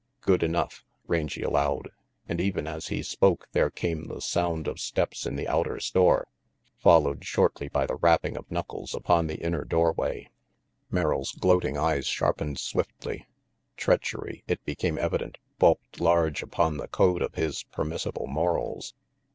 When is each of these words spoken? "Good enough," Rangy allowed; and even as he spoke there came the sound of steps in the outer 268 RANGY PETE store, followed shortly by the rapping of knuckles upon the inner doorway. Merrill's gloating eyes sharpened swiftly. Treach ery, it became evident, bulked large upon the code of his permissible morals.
"Good 0.21 0.41
enough," 0.41 0.83
Rangy 1.05 1.43
allowed; 1.43 1.91
and 2.27 2.41
even 2.41 2.65
as 2.65 2.87
he 2.87 3.03
spoke 3.03 3.47
there 3.51 3.69
came 3.69 4.05
the 4.07 4.19
sound 4.19 4.67
of 4.67 4.79
steps 4.79 5.27
in 5.27 5.35
the 5.35 5.47
outer 5.47 5.77
268 5.77 6.01
RANGY 6.01 6.23
PETE 6.23 6.79
store, 6.79 6.81
followed 6.81 7.23
shortly 7.23 7.67
by 7.67 7.85
the 7.85 7.93
rapping 7.97 8.35
of 8.35 8.49
knuckles 8.49 8.95
upon 8.95 9.27
the 9.27 9.35
inner 9.37 9.63
doorway. 9.63 10.31
Merrill's 10.89 11.33
gloating 11.33 11.77
eyes 11.77 12.07
sharpened 12.07 12.57
swiftly. 12.57 13.27
Treach 13.77 14.17
ery, 14.17 14.43
it 14.47 14.65
became 14.65 14.97
evident, 14.97 15.37
bulked 15.59 15.99
large 16.01 16.41
upon 16.41 16.77
the 16.77 16.87
code 16.87 17.21
of 17.21 17.35
his 17.35 17.61
permissible 17.65 18.25
morals. 18.25 18.95